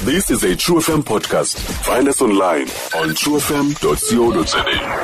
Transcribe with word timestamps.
This 0.00 0.30
is 0.32 0.42
a 0.48 0.56
True 0.56 0.80
FM 0.80 1.04
podcast. 1.04 1.60
Find 1.84 2.08
us 2.08 2.22
online 2.24 2.70
on 2.96 3.12
truefm.co.za. 3.12 3.84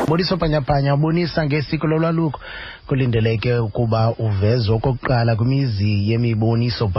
Moriso 0.08 0.37
Panyapanya 0.38 0.95
ubonisa 0.95 1.45
ngesiko 1.46 1.87
lolwaluko 1.87 2.40
kulindeleke 2.88 3.59
ukuba 3.59 4.09
okokuqala 4.17 5.37
kwimizi 5.37 6.11
yemiboniso 6.11 6.90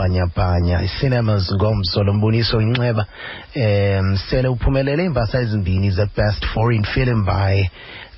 cinemas 1.00 1.50
ngomso 1.52 2.00
inxeba 2.60 3.06
um 3.56 4.16
sele 4.28 4.46
uphumelele 4.48 5.10
ezimbini 5.34 5.90
foreign 6.54 6.84
film 6.84 7.24
by 7.24 7.68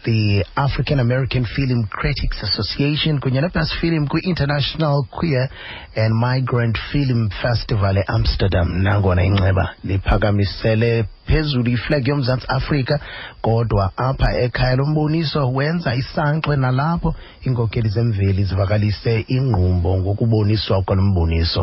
the 0.04 0.44
African 0.56 0.98
American 1.00 1.44
Film 1.44 1.84
Critics 1.90 2.40
Association 2.42 3.20
kunye 3.20 3.42
film 3.80 4.06
kwi-international 4.08 5.06
queer 5.10 5.48
and 5.96 6.14
migrant 6.14 6.78
film 6.92 7.28
festival 7.42 7.96
e-amsterdam 7.98 8.82
nangona 8.82 9.24
inxeba 9.24 9.74
liphakamisele 9.84 11.04
phezulu 11.26 11.70
iflegi 11.70 12.10
yomzantsi 12.10 12.46
afrika 12.48 13.00
kodwa 13.40 13.92
apha 13.96 14.36
ekhaya 14.40 14.76
lomboniso 14.76 15.50
wenza 15.52 15.94
isankxwe 15.94 16.56
nalapho 16.56 17.14
iinkokeli 17.46 17.88
zemveli 17.88 18.44
zivakalise 18.44 19.24
ingqumbo 19.28 19.98
ngokuboniswa 19.98 20.82
kwalo 20.82 21.02
mboniso 21.02 21.60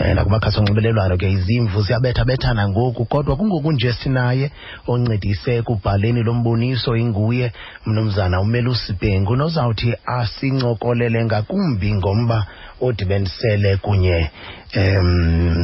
um 0.00 0.14
nakumakhasi 0.14 0.58
onxibelelwano 0.60 1.16
ke 1.16 1.28
izimvu 1.30 1.82
ziyabethabethana 1.82 2.68
ngoku 2.68 3.04
kodwa 3.04 3.36
kungoku 3.36 3.72
nje 3.72 3.92
sinaye 3.92 4.50
oncedise 4.86 5.50
ekubhaleni 5.60 6.22
lomboniso 6.22 6.96
inguye 6.96 7.52
mnumzana 7.86 8.40
umelusi 8.40 8.92
bhengu 9.00 9.36
nozawuthi 9.36 9.90
asincokolele 10.20 11.18
ngakumbi 11.24 11.90
ngomba 11.94 12.38
odibenisele 12.80 13.76
kunye 13.76 14.30
um 14.76 15.10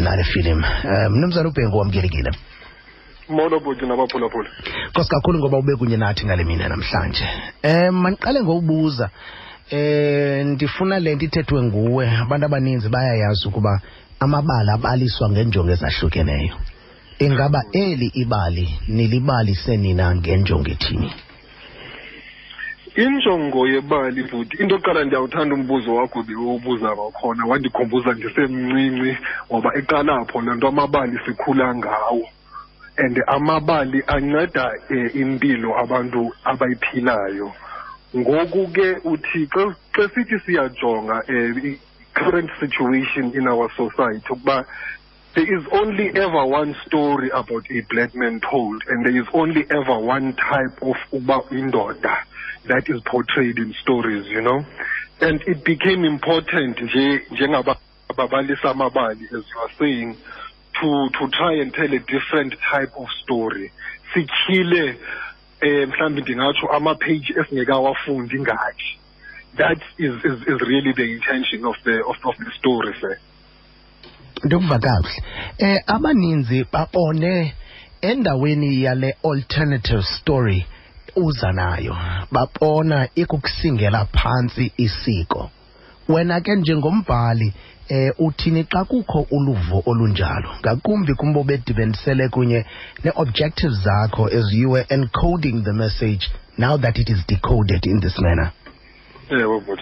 nale 0.05 0.25
filim 0.25 0.59
um, 0.63 1.13
mnumzana 1.13 1.49
ubhengu 1.49 1.79
wamkelekile 1.79 2.31
molo 3.29 3.57
buti 3.65 3.85
nabaphulaphula 3.91 4.49
nkosi 4.91 5.11
kakhulu 5.13 5.37
ngoba 5.39 5.57
ube 5.59 5.75
kunye 5.81 5.97
nathi 5.97 6.23
ngale 6.27 6.45
mina 6.49 6.65
namhlanje 6.69 7.25
um 7.65 7.95
mandiqale 8.03 8.39
ngokubuza 8.45 9.07
um 9.73 10.43
ndifuna 10.53 10.97
le 11.03 11.11
nto 11.15 11.25
ithethwe 11.29 11.59
nguwe 11.67 12.05
abantu 12.23 12.45
abaninzi 12.47 12.89
bayayazi 12.95 13.43
ukuba 13.49 13.73
amabali 14.25 14.71
abaliswa 14.77 15.27
ngenjongo 15.33 15.71
ezahlukeneyo 15.75 16.55
ingaba 17.25 17.61
eli 17.85 18.09
ibali 18.23 18.67
nilibalise 18.97 19.73
nina 19.85 20.05
ngenjongo 20.17 20.71
ethini 20.77 21.11
injongo 22.97 23.67
yebali 23.75 24.21
bhuti 24.31 24.57
into 24.63 24.75
yokuqala 24.77 25.01
ndiyawuthanda 25.05 25.53
umbuzo 25.59 25.91
wakho 25.99 26.19
ndiwubuza 26.23 26.89
kwakhona 26.97 27.43
wandikhumbuza 27.51 28.11
ndisemncinci 28.17 29.11
ngoba 29.51 29.71
iqalapho 29.81 30.37
le 30.45 30.53
nto 30.57 30.69
amabali 30.73 31.17
sikhula 31.27 31.69
ngawo 31.79 32.23
and 33.03 33.17
amabali 33.37 33.99
anceda 34.15 34.65
um 34.95 35.05
impilo 35.23 35.71
abantu 35.83 36.23
abayiphilayo 36.51 37.49
ngoku 38.19 38.61
ke 38.75 38.89
uthi 39.13 39.43
xa 39.95 40.05
sithi 40.15 40.37
siyajonga 40.47 41.17
um 41.29 41.77
current 42.19 42.51
situation 42.61 43.25
in 43.37 43.45
our 43.53 43.69
society 43.81 44.25
ukuba 44.35 44.57
there 45.35 45.45
is 45.57 45.63
only 45.81 46.07
ever 46.25 46.45
one 46.61 46.73
story 46.87 47.29
about 47.41 47.65
a 47.71 47.79
black 47.93 48.13
man 48.21 48.41
told 48.41 48.79
and 48.89 49.05
there 49.05 49.17
is 49.23 49.29
only 49.43 49.63
ever 49.79 49.97
one 50.17 50.27
type 50.49 50.79
of 50.91 50.97
uba 51.19 51.39
indoda 51.61 52.17
that 52.69 52.83
is 52.89 53.01
portrayed 53.07 53.59
in 53.59 53.75
stories 53.83 54.27
you 54.27 54.41
know 54.41 54.59
and 55.21 55.41
it 55.47 55.65
became 55.65 56.05
important 56.05 56.77
njengababalisa 57.31 58.71
amabali 58.71 59.25
as 59.25 59.45
you 59.53 59.61
are 59.65 59.73
saying 59.79 60.15
to 60.81 60.89
to 61.19 61.23
try 61.39 61.55
and 61.63 61.73
tell 61.73 61.93
a 61.93 61.99
different 62.15 62.53
type 62.73 62.93
of 63.03 63.09
story 63.23 63.67
sityhile 64.15 64.91
um 64.91 64.97
eh, 65.63 65.89
mhlawumbi 65.89 66.21
ndingatsho 66.23 66.67
amapheji 66.77 67.33
esingekawafundi 67.41 68.41
ngathi 68.41 68.89
that 69.61 69.79
is, 70.07 70.15
is, 70.31 70.39
is 70.53 70.59
really 70.71 70.93
the 70.93 71.07
intention 71.17 71.65
of 71.65 71.77
the, 71.87 71.97
of, 72.11 72.17
of 72.27 72.35
the 72.45 72.51
story 72.59 72.93
sir 73.01 73.17
ndikuva 74.45 74.79
kakuhle 74.79 75.15
um 75.61 75.79
abaninzi 75.87 76.67
babone 76.73 77.55
endaweni 78.01 78.83
yale 78.83 79.17
alternative 79.25 80.03
story 80.03 80.67
uza 81.17 81.53
nayo 81.53 81.97
babona 82.33 83.09
ikukusingela 83.15 84.05
phantsi 84.05 84.73
isiko 84.77 85.51
wena 86.09 86.41
ke 86.41 86.55
njengombhali 86.55 87.53
eh 87.89 88.11
uthini 88.19 88.65
xa 88.67 88.83
kukho 88.85 89.27
uluvo 89.31 89.83
olunjalo 89.87 90.51
ngakumbi 90.61 91.15
kumbo 91.15 91.45
bedibenisele 91.45 92.29
kunye 92.29 92.67
nee-objectives 93.05 93.79
zakho 93.85 94.27
as 94.27 94.51
you 94.53 94.71
were 94.71 94.87
encoding 94.91 95.63
the 95.65 95.73
message 95.73 96.31
now 96.59 96.77
that 96.79 96.99
it 96.99 97.09
is 97.11 97.23
decoded 97.27 97.87
in 97.87 98.01
this 98.01 98.19
manner 98.19 98.51
ewe 99.31 99.61
but 99.61 99.81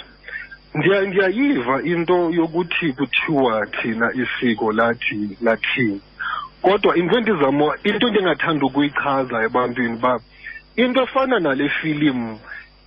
ndiyayiva 0.75 1.83
into 1.83 2.31
yokuthi 2.31 2.93
kuthiwa 2.93 3.67
thina 3.67 4.13
isiko 4.13 4.73
lathi 4.73 5.39
lathini 5.41 6.01
kodwa 6.63 6.97
into 6.97 7.17
endizama 7.17 7.73
into 7.85 8.07
endingathanda 8.09 8.67
ukuyichaza 8.67 9.43
ebantwini 9.47 9.95
uba 9.95 10.21
into 10.77 11.01
efana 11.03 11.41
nale 11.41 11.69
filimu 11.69 12.41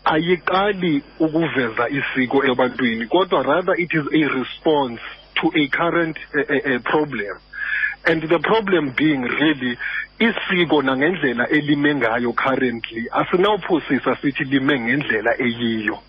ayiqali 0.05 1.01
ukuveza 1.19 1.89
isiko 1.89 2.43
ebantwini 2.45 3.07
kodwa 3.07 3.43
rather 3.43 3.79
it 3.79 3.93
is 3.93 4.03
a 4.13 4.27
response 4.27 4.99
to 5.35 5.51
a 5.55 5.67
current 5.67 6.17
uh, 6.35 6.41
uh, 6.73 6.79
problem 6.83 7.37
and 8.05 8.21
the 8.29 8.39
problem 8.39 8.93
being 8.97 9.17
really 9.21 9.77
isiko 10.19 10.81
nangendlela 10.81 11.47
elime 11.49 11.95
ngayo 11.95 12.33
currently 12.33 13.07
asinawuphosisa 13.11 14.15
sithi 14.15 14.43
lime 14.43 14.79
ngendlela 14.79 15.31
eyiyo 15.41 15.99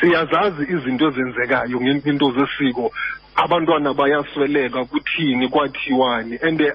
siyazazi 0.00 0.62
izinto 0.62 1.08
ezenzekayo 1.08 1.80
ngento 1.80 2.30
zesiko 2.32 2.92
abantwana 3.36 3.94
bayasweleka 3.94 4.84
kuthini 4.84 5.48
kwathiwani 5.48 6.38
and 6.42 6.72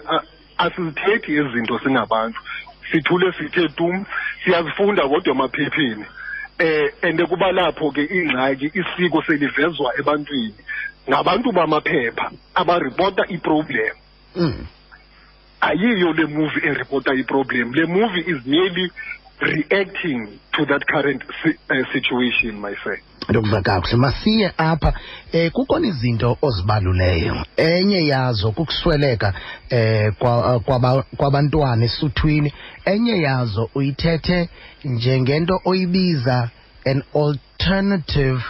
asizithethi 0.57 1.31
izinto 1.41 1.79
singabantu 1.79 2.41
sithule 2.91 3.31
sithe 3.33 3.67
tum 3.69 4.05
siyakufunda 4.47 5.03
kodwa 5.07 5.31
emaphepheni 5.33 6.05
eh 6.59 6.85
ende 7.01 7.23
kuba 7.29 7.47
lapho 7.57 7.87
ke 7.95 8.01
ingxaki 8.17 8.67
isiko 8.81 9.19
selivezwa 9.27 9.87
ebantwini 9.99 10.55
ngabantu 11.09 11.47
bamaphepha 11.57 12.25
abaripota 12.61 13.23
iproblem 13.35 13.95
mm. 14.35 14.59
ayiyo 15.69 16.13
le 16.17 16.25
movie 16.35 16.63
eripota 16.71 17.11
iproblem 17.21 17.67
le 17.73 17.85
movie 17.85 18.23
is 18.31 18.39
merely 18.45 18.87
reacting 19.41 20.39
to 20.53 20.65
that 20.65 20.81
current 20.89 21.21
si 21.43 21.51
uh, 21.69 21.75
situation 21.93 22.59
my 22.61 22.73
friend 22.83 23.01
ndokuva 23.29 23.61
kakuhle 23.61 23.97
masiye 23.97 24.51
apha 24.57 24.93
um 25.33 25.49
kukhona 25.53 25.87
izinto 25.87 26.29
ozibaluleyo 26.47 27.35
enye 27.69 28.01
yazo 28.11 28.47
kukusweleka 28.57 29.27
um 29.71 31.03
kwabantwana 31.17 31.83
esuthwini 31.89 32.49
enye 32.91 33.15
yazo 33.27 33.63
uyithethe 33.77 34.37
njengento 34.83 35.55
oyibiza 35.69 36.37
an 36.91 36.99
alternative 37.23 38.41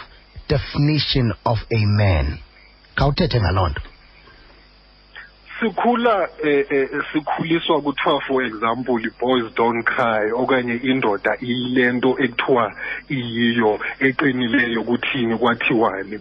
definition 0.52 1.26
of 1.44 1.58
a 1.70 1.80
man 1.98 2.26
khawuthethe 2.98 3.38
ngaloo 3.42 3.68
nto 3.70 3.80
sikhula 5.60 6.28
eh, 6.44 6.66
eh 6.70 6.86
sikhuliswa 7.12 7.80
kuthiwa 7.82 8.20
for 8.28 8.42
example 8.42 8.98
boys 9.18 9.52
don't 9.54 9.82
cry 9.82 10.30
okanye 10.32 10.74
indoda 10.90 11.32
ilento 11.50 12.10
ekuthiwa 12.24 12.64
iyiyo 13.18 13.72
eqinileyo 14.00 14.80
kuthini 14.84 15.34
kwathiwani 15.38 16.18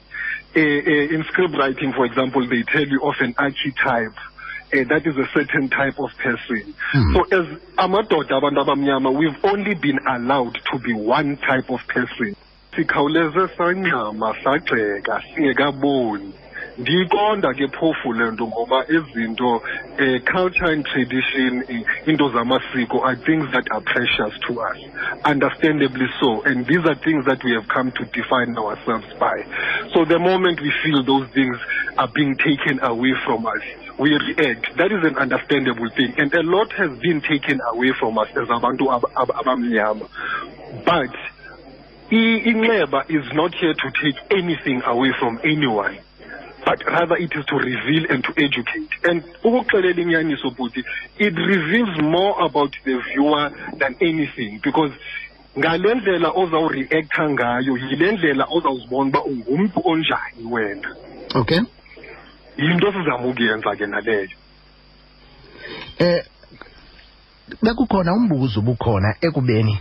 eh, 0.54 0.84
eh, 0.94 1.12
in 1.12 1.24
script 1.24 1.54
writing 1.56 1.94
for 1.94 2.06
example 2.06 2.48
they 2.50 2.64
tell 2.64 2.88
you 2.88 3.00
of 3.04 3.16
an 3.20 3.34
archetype 3.38 4.18
uh, 4.74 4.84
that 4.90 5.06
is 5.06 5.16
a 5.18 5.28
certain 5.34 5.70
type 5.70 5.98
of 6.00 6.10
person. 6.18 6.74
Hmm. 6.92 7.14
So 7.14 7.22
as 7.40 7.48
amadoda 7.78 8.36
abantu 8.42 8.62
abamnyama, 8.66 9.12
we've 9.16 9.38
only 9.44 9.76
been 9.76 10.00
allowed 10.08 10.58
to 10.72 10.80
be 10.80 10.94
one 10.94 11.38
type 11.38 11.70
of 11.70 11.80
person. 11.88 12.36
sikhawuleze 12.76 13.48
sancama 13.58 14.34
sagxeka 14.44 15.22
singekaboni 15.30 16.34
ndiyiqonda 16.78 17.54
ke 17.58 17.68
phofu 17.74 18.14
le 18.14 18.32
nto 18.32 18.46
ngoba 18.48 18.86
izinto 18.86 19.62
um 19.98 20.20
culture 20.34 20.66
and 20.70 20.86
tradition 20.86 21.64
eh, 21.70 21.82
into 22.06 22.30
zamasiko 22.30 23.02
are 23.02 23.16
things 23.26 23.50
that 23.52 23.66
are 23.74 23.82
precious 23.82 24.32
to 24.46 24.62
us 24.62 24.78
understandably 25.26 26.06
so 26.22 26.42
and 26.46 26.66
these 26.68 26.86
are 26.86 26.94
things 27.02 27.26
that 27.26 27.42
we 27.44 27.52
have 27.52 27.66
come 27.74 27.90
to 27.98 28.06
define 28.14 28.54
ourselves 28.58 29.08
by 29.20 29.42
so 29.94 30.06
the 30.06 30.20
moment 30.20 30.62
we 30.62 30.70
feel 30.86 31.02
those 31.02 31.26
things 31.34 31.58
are 31.98 32.10
being 32.14 32.38
taken 32.38 32.78
away 32.84 33.14
from 33.26 33.48
us 33.48 33.64
we 33.98 34.14
react 34.30 34.70
that 34.78 34.92
is 34.94 35.02
an 35.04 35.18
understandable 35.18 35.90
thing 35.98 36.14
and 36.22 36.30
a 36.36 36.44
lot 36.46 36.70
has 36.78 36.92
been 37.02 37.20
taken 37.26 37.58
away 37.74 37.90
from 38.00 38.16
us 38.20 38.30
as 38.38 38.48
abantu 38.54 38.86
abamnyama 39.18 40.06
but 40.86 41.14
inxeba 42.14 43.02
is 43.10 43.26
not 43.34 43.50
here 43.56 43.74
to 43.74 43.88
take 44.04 44.16
anything 44.30 44.78
away 44.86 45.10
from 45.20 45.40
anyone 45.44 45.98
but 46.68 46.84
rather 46.86 47.16
it 47.16 47.32
is 47.34 47.46
to 47.46 47.56
reveal 47.56 48.04
and 48.10 48.22
to 48.24 48.32
educate 48.44 48.92
and 49.06 49.24
ukuxelela 49.44 50.02
inyaniso 50.02 50.50
bhuti 50.52 50.84
it 51.18 51.34
reveals 51.52 51.98
more 52.02 52.36
about 52.46 52.72
the 52.84 52.96
viewer 53.10 53.50
than 53.80 53.96
anything 54.02 54.60
because 54.64 54.92
ngale 55.58 55.96
ndlela 55.96 56.32
ozawureactha 56.36 57.30
ngayo 57.30 57.78
yile 57.78 58.12
ndlela 58.12 58.48
ozawuzibona 58.50 59.04
uba 59.08 59.24
ungumntu 59.24 59.82
onjani 59.86 60.46
wena 60.52 60.96
okay 61.36 61.62
yinto 62.58 62.92
sizama 62.92 63.26
ukuyenza 63.28 63.76
ke 63.76 63.86
naleyo 63.86 64.30
eh 66.00 66.26
bekukhona 67.64 68.14
umbuzo 68.14 68.60
ubukhona 68.60 69.16
ekubeni 69.22 69.80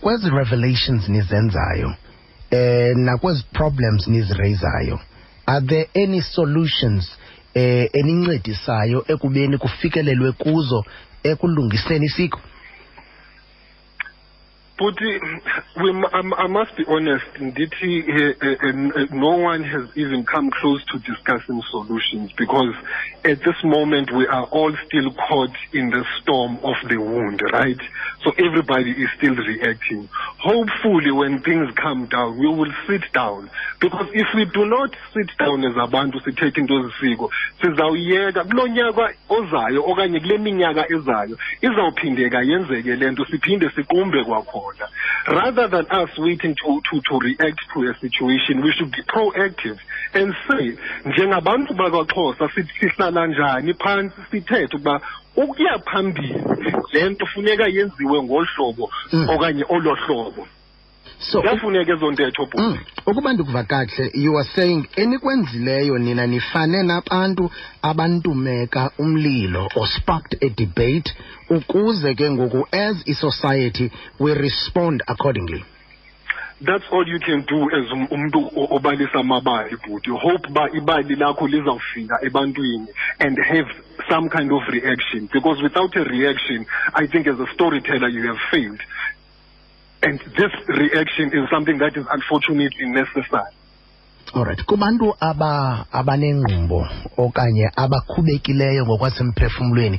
kwezi 0.00 0.30
revelations 0.30 1.08
nizenzayo 1.08 1.94
eh 2.50 2.96
nakwezi 2.96 3.44
problems 3.52 4.08
nizirayizayo 4.08 4.98
are 5.48 5.62
there 5.66 5.86
any 5.94 6.20
solutions 6.20 7.08
eh 7.54 7.88
enincedisayo 8.00 8.98
ekubeni 9.12 9.54
kufikelelwe 9.62 10.30
kuzo 10.42 10.80
ekulungiseni 11.30 12.06
isiko 12.10 12.38
But 14.78 14.94
uh, 15.02 15.18
we, 15.82 15.90
I, 16.14 16.46
must 16.46 16.76
be 16.76 16.84
honest, 16.86 17.24
indeed, 17.40 17.74
uh, 17.82 18.54
no 19.10 19.34
one 19.36 19.64
has 19.64 19.88
even 19.96 20.24
come 20.24 20.50
close 20.60 20.80
to 20.92 20.98
discussing 21.00 21.60
solutions 21.70 22.30
because 22.38 22.72
at 23.24 23.38
this 23.42 23.56
moment 23.64 24.10
we 24.16 24.26
are 24.28 24.46
all 24.46 24.70
still 24.86 25.10
caught 25.28 25.50
in 25.72 25.90
the 25.90 26.04
storm 26.22 26.58
of 26.62 26.76
the 26.88 26.96
wound, 26.98 27.40
right? 27.52 27.80
So 28.22 28.30
everybody 28.38 28.92
is 28.92 29.08
still 29.18 29.34
reacting. 29.34 30.08
Hopefully, 30.38 31.10
when 31.10 31.42
things 31.42 31.66
calm 31.82 32.06
down, 32.06 32.38
we 32.38 32.46
will 32.46 32.70
sit 32.86 33.02
down 33.12 33.50
because 33.80 34.06
if 34.14 34.28
we 34.36 34.44
do 34.54 34.64
not 34.66 34.94
sit 35.12 35.26
down 35.42 35.64
as 35.66 35.74
abantu 35.74 36.20
sithethe 36.26 36.56
into 36.58 36.76
zisiko 36.88 37.28
sizawuyeka 37.62 38.44
kulo 38.44 38.66
nyaka 38.68 39.14
ozayo 39.28 39.84
okanye 39.90 40.20
kule 40.20 40.38
yona 44.68 44.88
rather 45.28 45.68
than 45.68 45.86
us 45.90 46.08
waiting 46.18 46.54
to, 46.54 46.80
to, 46.90 47.00
to 47.08 47.18
react 47.20 47.58
to 47.74 47.80
a 47.84 47.92
situation 48.00 48.62
we 48.62 48.72
should 48.76 48.90
be 48.92 49.02
proactive 49.04 49.76
and 50.14 50.32
say 50.50 50.64
njengabantu 51.10 51.74
bakwaxhosa 51.74 52.48
sihlala 52.80 53.26
njani 53.26 53.74
phansi 53.74 54.20
sithethe 54.30 54.64
ukuba 54.74 55.00
ukuya 55.36 55.78
phambili 55.78 56.42
le 56.92 57.08
nto 57.10 57.26
funeka 57.26 57.64
yenziwe 57.68 58.22
ngolu 58.22 58.46
hlobo 58.56 58.90
mm. 59.12 59.28
okanye 59.30 59.64
olo 59.68 59.94
hlobo 59.94 60.46
so 61.20 61.40
ziyafuneka 61.40 61.92
ezo 61.92 62.10
ntetho 62.12 62.42
mm. 62.54 62.76
ukuba 63.08 63.32
ndikuva 63.32 63.64
kakuhle 63.64 64.10
you 64.14 64.36
are 64.38 64.48
saying 64.56 64.84
enikwenzileyo 64.96 65.98
nina 65.98 66.26
nifane 66.26 66.82
nabantu 66.82 67.50
abantumeka 67.82 68.90
umlilo 68.98 69.66
or 69.76 69.86
sparked 69.86 70.36
a 70.44 70.48
debate 70.52 71.08
ukuze 71.50 72.12
ke 72.14 72.28
ngoku 72.30 72.66
as 72.70 72.96
i-society 73.08 73.88
we 74.20 74.34
respond 74.36 75.00
accordingly 75.08 75.64
that's 76.60 76.84
all 76.92 77.06
you 77.08 77.18
can 77.20 77.40
do 77.48 77.60
as 77.80 77.88
um, 77.96 78.04
umntu 78.12 78.44
obalisa 78.76 79.18
amabali 79.24 79.76
bhuti 79.76 80.10
hope 80.10 80.44
uba 80.52 80.68
ibali 80.78 81.14
lakho 81.16 81.48
lizawufika 81.48 82.18
ebantwini 82.28 82.88
and 83.24 83.38
have 83.40 83.68
some 84.10 84.28
kind 84.28 84.52
of 84.52 84.60
reaction 84.68 85.28
because 85.32 85.62
without 85.62 85.96
a 85.96 86.04
reaction 86.04 86.66
i 86.94 87.06
think 87.08 87.26
as 87.26 87.40
a 87.40 87.48
storyteller 87.54 88.08
you 88.10 88.22
have 88.28 88.38
failed 88.52 88.80
And 90.02 90.20
this 90.38 90.52
reaction 90.68 91.28
is 91.34 91.50
something 91.50 91.76
that 91.78 91.96
is 91.96 92.06
unfortunately 92.10 92.86
necessary. 92.86 93.50
Alright 94.34 94.60
kubantu 94.66 95.14
aba 95.30 95.86
abanengqimbo 96.00 96.80
okanye 97.24 97.66
abakhubekileyo 97.84 98.80
ngokwasemphefumlweni 98.86 99.98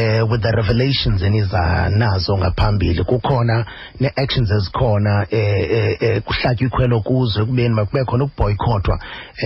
eh 0.00 0.22
with 0.30 0.42
the 0.42 0.52
revelations 0.60 1.22
eniza 1.22 1.62
nazo 2.02 2.34
ngaphambili 2.40 3.02
kukhona 3.10 3.56
ne-actions 4.00 4.50
ezikhona 4.56 5.12
eh, 5.40 5.62
eh, 5.78 5.94
eh 6.08 6.18
kuhlatywa 6.26 6.66
ikhwelo 6.68 6.96
kuzo 7.08 7.40
ekubeni 7.42 7.72
makube 7.78 8.02
khona 8.08 8.24
ukubhoyikhothwa 8.26 8.94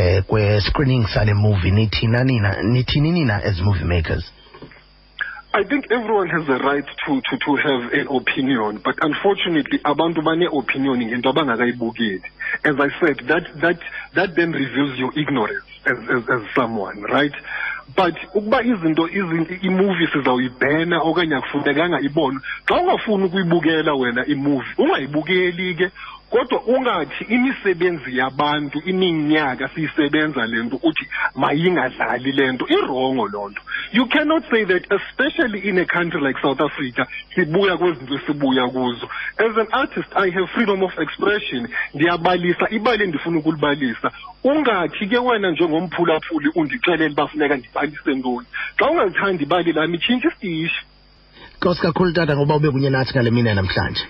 eh, 0.00 0.22
kwe-screening 0.28 1.04
sale 1.12 1.32
movie 1.44 1.70
nithina 1.76 2.20
nina 2.28 2.50
nithini 2.72 3.10
nina 3.16 3.36
as 3.48 3.58
movie 3.66 3.84
makers 3.92 4.24
I 5.54 5.62
think 5.62 5.86
everyone 5.92 6.26
has 6.34 6.48
a 6.48 6.58
right 6.66 6.82
to 6.82 7.12
to 7.22 7.34
to 7.46 7.50
have 7.62 7.82
an 7.94 8.06
opinion 8.20 8.82
but 8.84 8.96
unfortunately 9.08 9.78
abantu 9.90 10.20
bane 10.26 10.42
opinion 10.60 10.96
ngento 11.06 11.28
abangakayibukeli 11.32 12.18
as 12.68 12.74
I 12.74 12.88
said 12.98 13.16
that 13.30 13.44
that 13.62 13.76
that 14.16 14.30
then 14.38 14.50
reveals 14.62 14.92
your 15.02 15.12
ignorance 15.22 15.62
as 15.90 15.94
as, 16.14 16.22
as 16.34 16.40
someone 16.58 16.96
right 17.02 17.34
but 18.00 18.14
ukuba 18.34 18.62
izinto 18.70 19.04
imovie 19.68 20.06
sizawuyibhena 20.12 20.96
okanye 21.08 21.36
akufunekanga 21.36 21.98
ibonwe 22.06 22.40
xa 22.66 22.74
ungafuni 22.80 23.24
ukuyibukela 23.24 23.92
wena 24.00 24.22
imovie 24.34 24.72
ungayibukeli 24.82 25.66
ke 25.78 25.86
kodwa 26.34 26.60
ungathi 26.66 27.24
imisebenzi 27.28 28.18
yabantu 28.18 28.78
iminyaka 28.90 29.68
siyisebenza 29.74 30.46
lento 30.52 30.76
uthi 30.88 31.04
mayingadlali 31.42 32.32
lento 32.32 32.64
irongo 32.76 33.24
lonto 33.34 33.62
you 33.96 34.04
cannot 34.14 34.42
say 34.52 34.62
that 34.72 34.82
especially 34.98 35.60
in 35.68 35.78
a 35.78 35.84
country 35.96 36.20
like 36.28 36.38
South 36.46 36.60
Africa 36.68 37.02
sibuya 37.34 37.76
kwezinto 37.80 38.18
sibuya 38.26 38.64
kuzo 38.74 39.06
as 39.46 39.54
an 39.62 39.66
artist 39.82 40.08
i 40.14 40.26
have 40.36 40.46
freedom 40.54 40.82
of 40.82 40.92
expression 41.04 41.68
ndiyabalisa 41.94 42.66
ibali 42.76 43.02
endifuna 43.06 43.38
ukulibalisa 43.38 44.08
ungathi 44.44 45.06
ke 45.10 45.18
wena 45.26 45.50
njengomphulaphuli 45.50 46.48
undixelele 46.60 47.12
uba 47.14 47.26
funeka 47.30 47.54
ndibalise 47.56 48.10
ntoni 48.20 48.46
xa 48.78 48.84
ungazithandi 48.90 49.42
ibali 49.46 49.72
lami 49.72 49.96
itshintshi 49.96 50.26
isitishi 50.28 50.80
nkosi 51.56 51.80
kakhulu 51.82 52.12
tata 52.12 52.36
ngoba 52.36 52.56
ube 52.58 52.70
kunye 52.74 52.90
nathi 52.90 53.12
ngale 53.14 53.30
mina 53.30 53.54
namhlanje 53.54 54.04